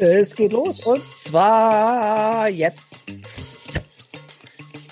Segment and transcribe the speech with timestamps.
[0.00, 2.78] Es geht los und zwar jetzt.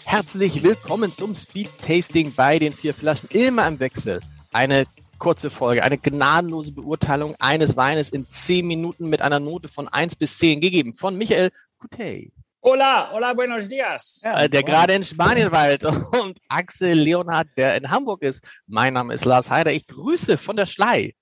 [0.05, 4.19] Herzlich willkommen zum Speed Tasting bei den vier Flaschen immer im Wechsel.
[4.53, 4.85] Eine
[5.19, 10.17] kurze Folge, eine gnadenlose Beurteilung eines Weines in zehn Minuten mit einer Note von 1
[10.17, 12.33] bis 10 gegeben von Michael Kutey.
[12.61, 14.21] Hola, hola, buenos dias.
[14.25, 15.85] Ja, der gerade in Spanien weilt
[16.21, 18.45] und Axel Leonhard, der in Hamburg ist.
[18.67, 19.73] Mein Name ist Lars Heider.
[19.73, 21.13] Ich grüße von der Schlei.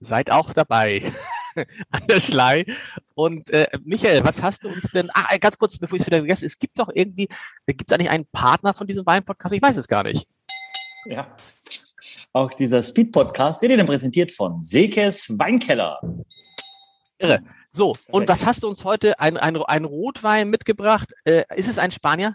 [0.00, 1.12] Seid auch dabei
[1.90, 2.64] an der Schlei.
[3.14, 5.10] Und äh, Michael, was hast du uns denn?
[5.14, 7.28] Ah, ganz kurz, bevor ich es wieder vergesse, es gibt doch irgendwie,
[7.66, 9.54] gibt es eigentlich einen Partner von diesem Wein-Podcast?
[9.54, 10.26] Ich weiß es gar nicht.
[11.06, 11.34] Ja.
[12.32, 16.00] Auch dieser Speed-Podcast wird Ihnen präsentiert von Sekes Weinkeller.
[17.18, 17.40] Irre.
[17.72, 19.18] So, und was hast du uns heute?
[19.20, 21.12] Ein, ein, ein Rotwein mitgebracht.
[21.24, 22.34] Äh, ist es ein Spanier?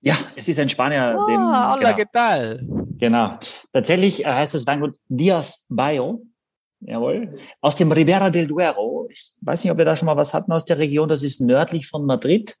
[0.00, 1.14] Ja, es ist ein Spanier.
[1.18, 1.96] Ah, den, hola, genau.
[1.96, 2.60] ¿qué tal?
[2.96, 3.38] genau.
[3.72, 6.22] Tatsächlich äh, heißt das Weingut Dias Bayo.
[6.80, 7.34] Jawohl.
[7.60, 9.08] Aus dem Ribera del Duero.
[9.10, 11.08] Ich weiß nicht, ob wir da schon mal was hatten aus der Region.
[11.08, 12.58] Das ist nördlich von Madrid.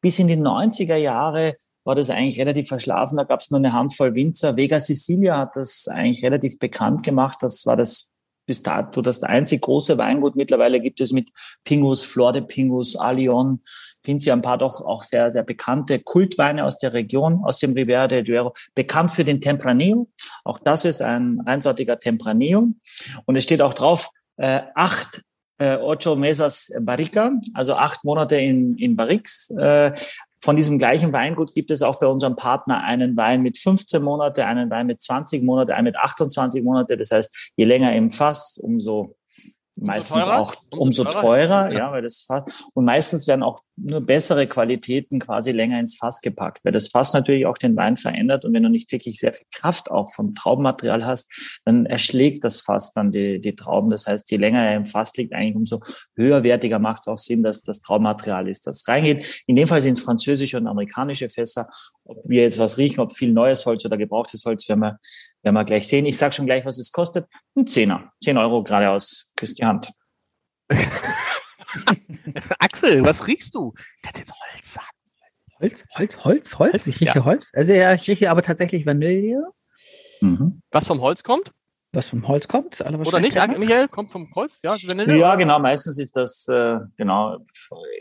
[0.00, 3.16] Bis in die 90er Jahre war das eigentlich relativ verschlafen.
[3.16, 4.56] Da gab es nur eine Handvoll Winzer.
[4.56, 7.38] Vega Sicilia hat das eigentlich relativ bekannt gemacht.
[7.40, 8.11] Das war das
[8.52, 10.36] bis dato das einzig große Weingut.
[10.36, 11.30] Mittlerweile gibt es mit
[11.64, 13.58] Pingus, Flor de Pingus, Alion,
[14.02, 18.08] Pinzi ein paar doch auch sehr, sehr bekannte Kultweine aus der Region, aus dem Ribera
[18.08, 18.52] del Duero.
[18.74, 20.06] Bekannt für den Tempranillo.
[20.44, 22.68] Auch das ist ein reinsortiger Tempranillo.
[23.24, 25.22] Und es steht auch drauf, äh, acht
[25.56, 29.48] äh, ocho mesas barrica, also acht Monate in, in Barrix.
[29.48, 29.92] Äh,
[30.42, 34.44] von diesem gleichen Weingut gibt es auch bei unserem Partner einen Wein mit 15 Monate,
[34.44, 36.96] einen Wein mit 20 Monate, einen mit 28 Monate.
[36.96, 39.16] Das heißt, je länger im Fass, umso
[39.76, 40.40] meistens teurer?
[40.40, 41.72] auch Umso umso teurer?
[41.72, 46.20] ja, weil das Fass und meistens werden auch nur bessere Qualitäten quasi länger ins Fass
[46.20, 49.32] gepackt, weil das Fass natürlich auch den Wein verändert und wenn du nicht wirklich sehr
[49.32, 53.90] viel Kraft auch vom Traubenmaterial hast, dann erschlägt das Fass dann die, die Trauben.
[53.90, 55.80] Das heißt, je länger er im Fass liegt, eigentlich umso
[56.16, 59.42] höherwertiger macht es auch Sinn, dass das Traubenmaterial ist, das reingeht.
[59.46, 61.68] In dem Fall sind es französische und amerikanische Fässer.
[62.04, 64.98] Ob wir jetzt was riechen, ob viel neues Holz oder gebrauchtes Holz, werden wir,
[65.42, 66.04] werden wir gleich sehen.
[66.04, 67.26] Ich sage schon gleich, was es kostet.
[67.56, 68.12] Ein Zehner.
[68.22, 69.32] Zehn Euro geradeaus.
[69.36, 69.88] Küsst die Hand.
[72.82, 73.72] Axel, was riechst du?
[74.02, 74.86] Kannst jetzt Holz sagen.
[75.60, 76.86] Holz, Holz, Holz, Holz.
[76.86, 77.24] Ich rieche Ja.
[77.24, 77.50] Holz.
[77.54, 79.42] Also ja, ich rieche aber tatsächlich Vanille.
[80.20, 80.60] Mhm.
[80.70, 81.52] Was vom Holz kommt?
[81.94, 83.34] Was vom Holz kommt, Oder nicht?
[83.34, 84.60] wahrscheinlich- Michael, kommt vom Holz?
[84.62, 85.18] Ja, Vanille?
[85.18, 85.58] Ja, genau.
[85.58, 87.38] Meistens ist das, äh, genau.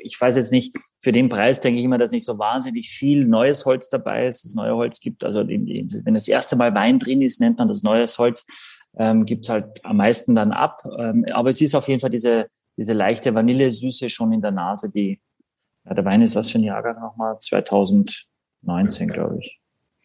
[0.04, 3.26] Ich weiß jetzt nicht, für den Preis denke ich immer, dass nicht so wahnsinnig viel
[3.26, 4.46] neues Holz dabei ist.
[4.46, 7.58] Das neue Holz gibt, also in, in, wenn das erste Mal Wein drin ist, nennt
[7.58, 8.46] man das neues Holz,
[8.98, 10.82] ähm, gibt's halt am meisten dann ab.
[10.98, 14.92] Ähm, aber es ist auf jeden Fall diese, diese leichte Vanillesüße schon in der Nase,
[14.92, 15.22] die,
[15.86, 17.38] ja, der Wein ist was für ein Jahrgang nochmal?
[17.40, 19.60] 2019, glaube ich.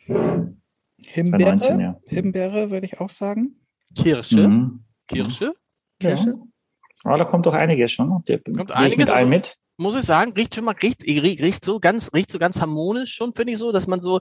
[0.06, 2.00] Himbeere, 2019, ja.
[2.06, 3.56] Himbeere würde ich auch sagen.
[3.94, 4.48] Kirsche?
[4.48, 4.84] Mhm.
[5.06, 5.54] Kirsche?
[6.00, 6.30] Kirsche.
[6.30, 6.46] Ja.
[7.04, 8.24] Ah, da kommt doch einiges schon.
[8.26, 9.56] Der, Kommt einiges, mit also- allen mit.
[9.78, 13.12] Muss ich sagen, riecht schon mal, riecht, riecht, riecht so ganz, riecht so ganz harmonisch
[13.12, 14.20] schon, finde ich so, dass man so,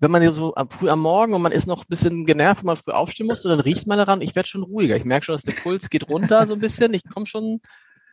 [0.00, 2.66] wenn man hier so früh am Morgen und man ist noch ein bisschen genervt, wenn
[2.66, 4.96] man früh aufstehen muss, dann riecht man daran, ich werde schon ruhiger.
[4.96, 6.94] Ich merke schon, dass der Puls geht runter so ein bisschen.
[6.94, 7.60] Ich komme schon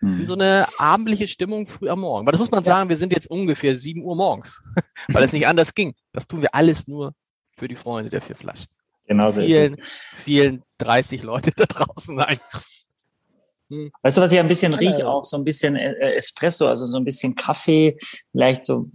[0.02, 2.26] in so eine abendliche Stimmung früh am Morgen.
[2.26, 4.62] Aber das muss man sagen, wir sind jetzt ungefähr 7 Uhr morgens,
[5.10, 5.94] weil es nicht anders ging.
[6.14, 7.14] Das tun wir alles nur
[7.52, 8.68] für die Freunde der vier Flaschen.
[9.08, 9.72] Genau so ist es.
[9.72, 9.84] Vielen,
[10.24, 12.16] vielen 30 Leute da draußen.
[12.16, 12.38] Nein.
[14.02, 15.08] Weißt du, was ich ein bisschen rieche?
[15.08, 17.98] Auch so ein bisschen äh, Espresso, also so ein bisschen Kaffee,
[18.32, 18.90] vielleicht so,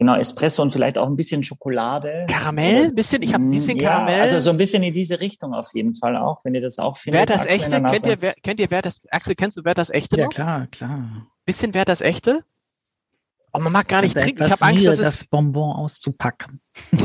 [0.00, 2.26] genau, Espresso und vielleicht auch ein bisschen Schokolade.
[2.28, 2.86] Karamell?
[2.86, 3.22] Ein bisschen?
[3.22, 4.20] Ich habe ein bisschen ja, Karamell.
[4.22, 6.96] Also so ein bisschen in diese Richtung auf jeden Fall auch, wenn ihr das auch
[6.96, 7.20] findet.
[7.20, 7.82] Wer das Axel, echte?
[7.82, 10.32] Kennt ihr, wer, kennt ihr, wer das, Axel, kennst du, wer das echte Ja, noch?
[10.32, 11.26] klar, klar.
[11.44, 12.42] Bisschen wer das echte?
[13.52, 14.44] Oh, man mag gar nicht Aber trinken.
[14.44, 16.60] Ich habe Angst, dass das Bonbon auszupacken.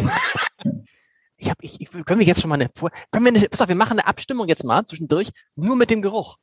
[1.37, 2.69] ich hab, ich, ich, können wir jetzt schon mal eine,
[3.11, 6.01] können wir eine, pass auf, wir machen eine Abstimmung jetzt mal zwischendurch, nur mit dem
[6.01, 6.37] Geruch.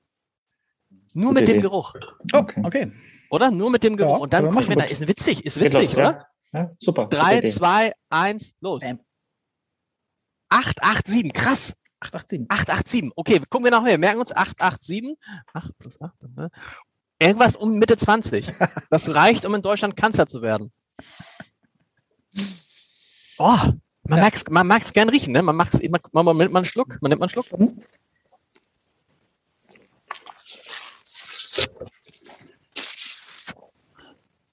[1.15, 1.63] Nur Gute mit dem Idee.
[1.63, 1.95] Geruch.
[2.33, 2.63] Okay.
[2.65, 2.93] Okay.
[3.31, 3.51] Oder?
[3.51, 4.17] Nur mit dem Geruch.
[4.17, 6.05] Ja, Und dann gucken wir, da ist witzig, ist witzig, los, oder?
[6.05, 6.27] Ja?
[6.53, 7.05] Ja, super.
[7.05, 7.49] gute Drei, Idee.
[7.51, 8.81] zwei, eins, los.
[8.83, 9.01] Bam.
[10.49, 11.75] Acht, acht, sieben, krass.
[12.01, 12.51] 887.
[12.51, 13.13] 887.
[13.17, 13.93] Okay, gucken wir noch mehr.
[13.93, 15.17] Wir merken uns 887.
[15.53, 16.13] 8 plus 8.
[16.37, 16.51] ne?
[17.21, 18.53] Irgendwas um Mitte 20.
[18.91, 20.72] Das reicht, um in Deutschland Kanzler zu werden.
[23.39, 23.57] Oh,
[24.05, 24.25] man Ja.
[24.25, 25.43] mag's, man mag's gern riechen, ne?
[25.43, 27.01] Man mag's, man, man, man nimmt einen Schluck.
[27.01, 27.47] Man nimmt mal einen Schluck.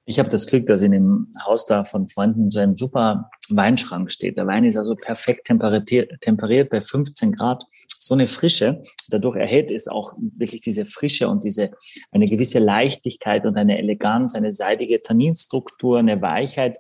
[0.10, 4.12] Ich habe das Glück, dass in dem Haus da von Freunden so ein super Weinschrank
[4.12, 4.38] steht.
[4.38, 7.64] Der Wein ist also perfekt temperiert, temperiert bei 15 Grad.
[8.00, 8.82] So eine Frische.
[9.10, 11.70] Dadurch erhält es auch wirklich diese Frische und diese,
[12.10, 16.80] eine gewisse Leichtigkeit und eine Eleganz, eine seidige Tanninstruktur, eine Weichheit.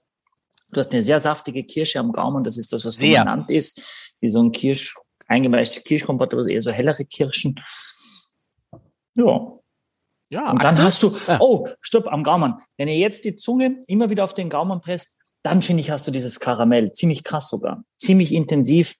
[0.71, 2.43] Du hast eine sehr saftige Kirsche am Gaumen.
[2.43, 3.19] Das ist das, was Sehr.
[3.19, 4.15] dominant ist.
[4.21, 4.95] Wie so ein Kirsch,
[5.27, 7.53] eingeweichtes Kirschkompott, aber eher so hellere Kirschen.
[9.13, 9.58] Ja.
[10.29, 10.83] Ja, Und dann Axel?
[10.85, 11.37] hast du, Ja.
[11.41, 12.55] oh, stopp, am Gaumen.
[12.77, 16.05] Wenn ihr jetzt die Zunge immer wieder auf den Gaumen presst, dann finde ich, hast
[16.07, 16.91] du dieses Karamell.
[16.91, 17.83] Ziemlich krass sogar.
[17.97, 18.95] Ziemlich intensiv,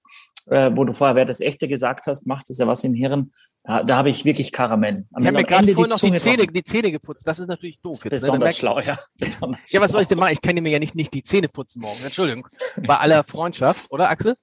[0.48, 3.32] äh, wo du vorher, wer das Echte gesagt hast, macht das ja was im Hirn.
[3.64, 5.06] Da, da habe ich wirklich Karamell.
[5.10, 7.28] Ich habe mir am gerade vorhin noch die Zähne, die Zähne geputzt.
[7.28, 8.14] Das ist natürlich doof ist jetzt.
[8.14, 8.20] Ne?
[8.20, 8.98] Besonders merkt- schlau, ja.
[9.20, 10.32] Besonders Ja, was soll ich denn machen?
[10.34, 12.00] Ich kann mir ja nicht, nicht die Zähne putzen morgen.
[12.04, 12.48] Entschuldigung.
[12.88, 14.36] Bei aller Freundschaft, oder Axel?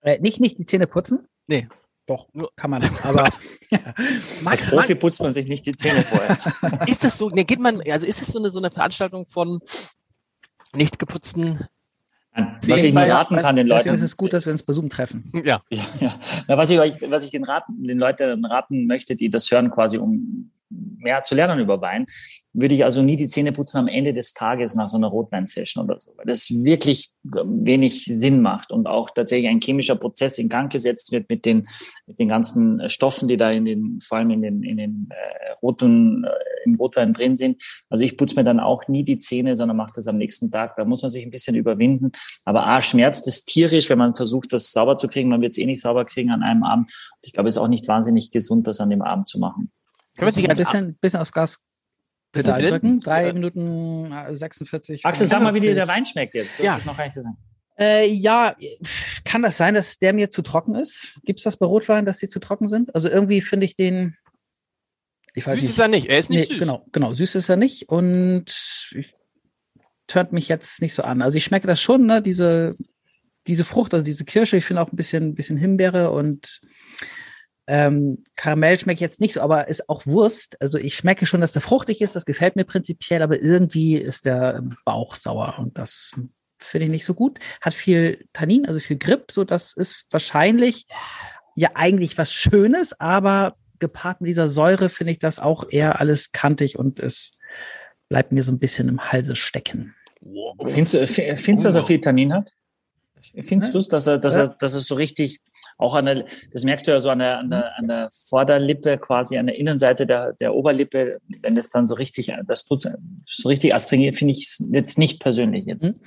[0.00, 1.26] Äh, nicht, nicht die Zähne putzen?
[1.48, 1.68] Nee.
[2.08, 2.26] Doch,
[2.56, 2.82] kann man.
[3.04, 3.24] Aber
[3.70, 6.38] Als Max, Profi putzt man sich nicht die Zähne vorher.
[6.88, 9.60] ist das so, ne, geht man, also ist es so eine, so eine Veranstaltung von
[10.74, 11.66] nicht geputzten,
[12.66, 13.90] Was ich nur raten kann den Leuten.
[13.90, 15.30] ist es gut, dass wir uns bei Zoom treffen.
[15.44, 16.20] ja, Ja, ja.
[16.46, 19.70] Na, was ich euch, was ich den, raten, den Leuten raten möchte, die das hören,
[19.70, 22.06] quasi um mehr zu lernen über Wein,
[22.52, 25.84] würde ich also nie die Zähne putzen am Ende des Tages nach so einer Rotwein-Session
[25.84, 30.48] oder so, weil das wirklich wenig Sinn macht und auch tatsächlich ein chemischer Prozess in
[30.48, 31.68] Gang gesetzt wird mit den,
[32.06, 35.52] mit den ganzen Stoffen, die da in den, vor allem in den, in den äh,
[35.62, 36.28] roten, äh,
[36.64, 37.62] im Rotwein drin sind.
[37.88, 40.74] Also ich putze mir dann auch nie die Zähne, sondern mache das am nächsten Tag.
[40.74, 42.12] Da muss man sich ein bisschen überwinden.
[42.44, 45.28] Aber A, schmerzt es tierisch, wenn man versucht, das sauber zu kriegen.
[45.28, 46.92] Man wird es eh nicht sauber kriegen an einem Abend.
[47.22, 49.70] Ich glaube, es ist auch nicht wahnsinnig gesund, das an dem Abend zu machen.
[50.18, 51.58] Können wir sich Ein bisschen, bisschen aufs Gas
[52.32, 53.00] Pedal drücken.
[53.00, 53.32] Drei Ja.
[53.32, 55.04] Minuten äh, 46.
[55.06, 55.74] Axel, sag mal, wie dir 55.
[55.76, 56.58] der Wein schmeckt jetzt.
[56.58, 56.74] Du Ja.
[56.74, 57.36] hast noch gar nicht gesagt.
[57.78, 58.54] Äh, ja,
[59.24, 61.20] kann das sein, dass der mir zu trocken ist?
[61.24, 62.94] Gibt es das bei Rotwein, dass die zu trocken sind?
[62.94, 64.16] Also irgendwie finde ich den.
[65.34, 65.70] Ich weiß süß nicht.
[65.70, 66.58] ist er nicht, er ist Nee, nicht süß.
[66.58, 67.12] genau, genau.
[67.14, 68.46] Süß ist er nicht und
[68.96, 69.14] ich,
[70.08, 71.22] tönt mich jetzt nicht so an.
[71.22, 72.20] Also ich schmecke das schon, ne?
[72.20, 72.74] Diese,
[73.46, 76.60] diese Frucht, also diese Kirsche, ich finde auch ein bisschen, ein bisschen Himbeere und
[77.68, 80.60] ähm, Karamell schmeckt jetzt nicht so, aber ist auch Wurst.
[80.60, 84.24] Also ich schmecke schon, dass der fruchtig ist, das gefällt mir prinzipiell, aber irgendwie ist
[84.24, 86.12] der im Bauch sauer und das
[86.58, 87.38] finde ich nicht so gut.
[87.60, 90.86] Hat viel Tannin, also viel Grip, so das ist wahrscheinlich
[91.54, 96.32] ja eigentlich was Schönes, aber gepaart mit dieser Säure finde ich das auch eher alles
[96.32, 97.38] kantig und es
[98.08, 99.94] bleibt mir so ein bisschen im Halse stecken.
[100.20, 100.56] Wow.
[100.66, 102.50] Findest du, f- findest du, dass er viel Tannin hat?
[103.20, 103.72] Findest Ja.
[103.72, 104.42] du es, dass er, dass Ja.
[104.42, 105.40] er, dass er so richtig
[105.78, 108.98] auch an der, das merkst du ja so an der, an der, an der Vorderlippe,
[108.98, 112.82] quasi an der Innenseite der, der Oberlippe, wenn es dann so richtig, das tut
[113.26, 115.86] so richtig astringiert, finde ich es jetzt nicht persönlich jetzt.
[115.86, 116.00] Hm?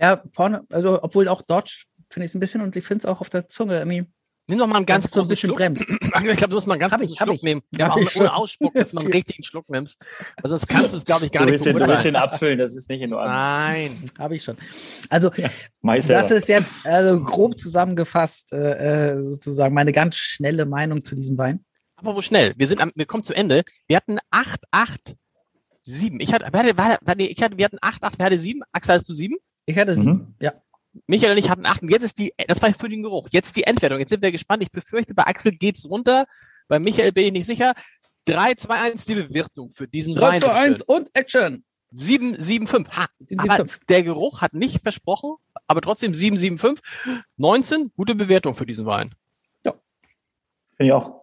[0.00, 1.70] Ja, vorne, also obwohl auch dort
[2.10, 4.06] finde ich es ein bisschen und ich finde es auch auf der Zunge irgendwie
[4.48, 5.60] Nimm doch mal einen ganz ganz so ein Schluck.
[5.60, 7.42] Ich glaube, du musst mal einen ganz hab Schluck ich.
[7.42, 7.62] nehmen.
[7.76, 8.26] Ja, auch ohne schon.
[8.26, 9.98] Ausspucken, dass man einen richtigen Schluck nimmst.
[10.42, 12.58] Weil sonst kannst du es, glaube ich, gar Du nicht den, du willst den abfüllen,
[12.58, 13.34] das ist nicht in Ordnung.
[13.34, 13.90] Nein.
[14.18, 14.56] Habe ich schon.
[15.08, 15.30] Also
[15.80, 21.14] Mais das ist jetzt also grob zusammengefasst äh, äh, sozusagen meine ganz schnelle Meinung zu
[21.14, 21.64] diesem Wein.
[21.96, 22.52] Aber wo schnell?
[22.56, 23.62] Wir sind am, wir kommen zu Ende.
[23.86, 25.14] Wir hatten 8, 8,
[25.84, 26.20] 7.
[26.20, 28.60] Ich hatte, warte, warte, warte, ich hatte, wir hatten 8, 8, wer hatte 7?
[28.72, 29.36] Axel, hast du 7?
[29.66, 30.00] Ich hatte Mhm.
[30.00, 30.36] sieben.
[30.40, 30.52] Ja.
[31.06, 31.82] Michael und ich hatten 8.
[31.82, 33.28] Und jetzt ist die, das war für den Geruch.
[33.30, 33.98] Jetzt die Endwertung.
[33.98, 34.62] Jetzt sind wir gespannt.
[34.62, 36.26] Ich befürchte, bei Axel geht's runter.
[36.68, 37.74] Bei Michael bin ich nicht sicher.
[38.26, 40.40] 3, 2, 1, die Bewertung für diesen 3 Wein.
[40.40, 41.64] zu 1 und Action.
[41.90, 42.88] 7, 7, 5.
[42.90, 43.80] Ha, 7, aber 5.
[43.88, 45.34] der Geruch hat nicht versprochen,
[45.66, 46.80] aber trotzdem 7, 7, 5.
[47.36, 49.14] 19, gute Bewertung für diesen Wein.
[50.76, 51.21] Finde ich auch.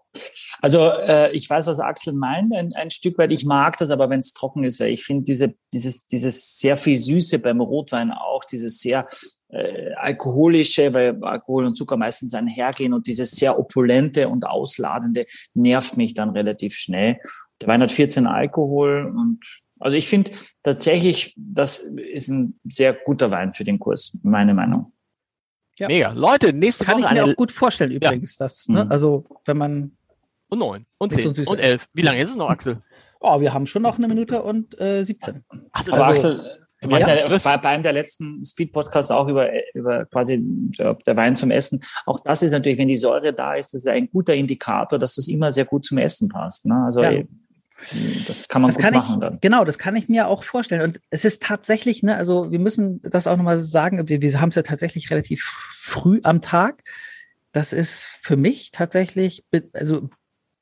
[0.61, 3.31] Also äh, ich weiß, was Axel meint, ein, ein Stück weit.
[3.31, 6.77] Ich mag das, aber wenn es trocken ist, weil ich finde diese, dieses, dieses sehr
[6.77, 9.07] viel Süße beim Rotwein auch, dieses sehr
[9.50, 15.97] äh, alkoholische, weil Alkohol und Zucker meistens einhergehen und dieses sehr opulente und ausladende nervt
[15.97, 17.19] mich dann relativ schnell.
[17.62, 19.39] Der Wein hat 14 Alkohol und
[19.79, 20.31] also ich finde
[20.62, 24.91] tatsächlich, das ist ein sehr guter Wein für den Kurs, meine Meinung.
[25.79, 25.88] Ja.
[25.88, 26.12] Mega.
[26.12, 28.91] Leute, nächste Kann Woche ich mir eine auch gut vorstellen übrigens, dass, ne, Mhm.
[28.91, 29.98] also wenn man,
[30.50, 31.60] und 9 und 10 so und.
[31.60, 31.88] 11.
[31.94, 32.82] Wie lange ist es noch, Axel?
[33.20, 35.44] oh, wir haben schon noch eine Minute und äh, 17.
[35.72, 39.50] Also, Aber Also- Axel, wir Ja, ja, bei, bei einem der letzten Speed-Podcasts auch über,
[39.74, 41.84] über quasi der der Wein zum Essen.
[42.06, 45.15] Auch das ist natürlich, wenn die Säure da ist, das ist ein guter Indikator, dass
[45.15, 46.65] das immer sehr gut zum Essen passt.
[46.65, 46.75] Ne?
[46.86, 47.12] Also Ja.
[47.12, 47.27] eh,
[48.27, 49.38] das kann man Das gut kann machen ich, dann.
[49.41, 50.82] genau, das kann ich mir auch vorstellen.
[50.84, 54.50] Und es ist tatsächlich, ne, also wir müssen das auch nochmal sagen, wir, wir haben
[54.50, 56.82] es ja tatsächlich relativ früh am Tag.
[57.51, 60.10] Das ist für mich tatsächlich, also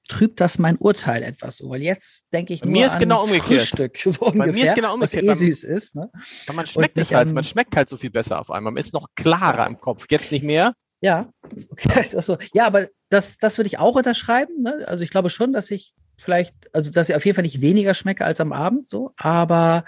[0.07, 3.61] trübt das mein Urteil etwas so, weil jetzt denke ich Bei mir ist genau umgekehrt.
[3.67, 5.23] Frühstück, so mir ist ungefähr, genau was umgekehrt.
[5.23, 5.95] eh Beim- süß ist.
[5.95, 6.09] Ne?
[6.53, 8.71] man schmeckt es halt, man schmeckt halt so viel besser auf einmal.
[8.73, 10.05] Man ist noch klarer im Kopf.
[10.09, 10.73] Jetzt nicht mehr.
[11.01, 11.31] Ja,
[11.69, 12.05] okay.
[12.15, 14.61] Also, ja, aber das, das würde ich auch unterschreiben.
[14.61, 14.83] Ne?
[14.87, 17.93] Also ich glaube schon, dass ich vielleicht, also dass ich auf jeden Fall nicht weniger
[17.93, 19.85] schmecke als am Abend, so, aber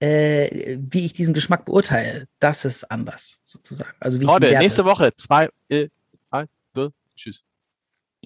[0.00, 3.94] äh, wie ich diesen Geschmack beurteile, das ist anders, sozusagen.
[4.00, 5.12] Also wie Leute, nächste Woche.
[5.16, 5.88] Zwei, äh,
[6.30, 7.42] ein, drei, tschüss.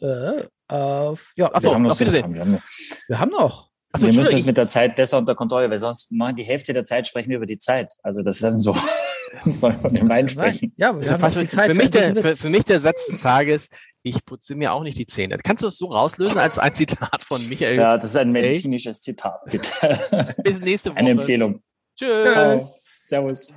[0.02, 2.34] Äh, auf, ja, Ach so, wir haben noch auf Wiedersehen.
[2.34, 2.58] wir, haben,
[3.08, 3.68] wir haben noch.
[3.92, 6.72] Achso, wir müssen es mit der Zeit besser unter Kontrolle, weil sonst machen die Hälfte
[6.74, 7.94] der Zeit sprechen wir über die Zeit.
[8.02, 8.74] Also das ist dann so,
[9.54, 10.74] soll ich von dem Wein sprechen.
[10.76, 12.80] Ja, wir Das haben noch fast- die Zeit für, mich der, für, für mich der
[12.80, 13.68] Satz des Tages,
[14.02, 15.38] ich putze mir auch nicht die Zähne.
[15.42, 17.76] Kannst du das so rauslösen als ein Zitat von Michael?
[17.76, 20.34] Ja, das ist ein medizinisches Zitat, bitte.
[20.42, 20.98] Bis nächste Woche.
[20.98, 21.62] Eine Empfehlung.
[21.98, 23.06] Tschüss.
[23.08, 23.56] Servus.